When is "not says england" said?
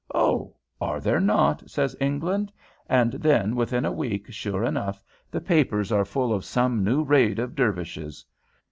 1.19-2.51